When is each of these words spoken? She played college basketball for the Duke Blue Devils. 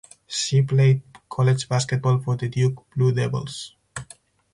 She 0.25 0.63
played 0.63 1.03
college 1.29 1.69
basketball 1.69 2.17
for 2.23 2.35
the 2.35 2.49
Duke 2.49 2.83
Blue 2.95 3.11
Devils. 3.13 3.75